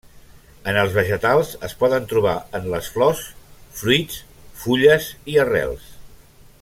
En 0.71 0.77
els 0.83 0.93
vegetals 0.93 1.51
es 1.67 1.75
poden 1.83 2.07
trobar 2.13 2.33
en 2.61 2.65
les 2.71 2.89
flors, 2.95 3.21
fruits, 3.83 4.19
fulles 4.65 5.11
i 5.35 5.39
arrels. 5.45 5.87